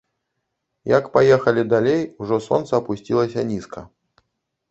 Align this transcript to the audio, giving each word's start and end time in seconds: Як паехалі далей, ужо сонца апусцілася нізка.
Як 0.91 1.09
паехалі 1.17 1.65
далей, 1.73 2.01
ужо 2.25 2.39
сонца 2.47 2.73
апусцілася 2.81 3.43
нізка. 3.51 3.79